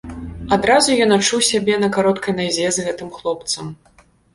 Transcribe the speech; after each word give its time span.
Адразу 0.55 0.95
ён 1.05 1.13
адчуў 1.19 1.45
сябе 1.51 1.75
на 1.85 1.93
кароткай 2.01 2.39
назе 2.43 2.67
з 2.79 2.91
гэтым 2.91 3.17
хлопцам. 3.23 3.75